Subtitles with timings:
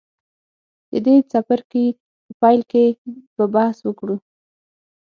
[0.91, 1.85] د دې څپرکي
[2.25, 2.83] په پیل کې
[3.35, 4.17] به بحث وکړو.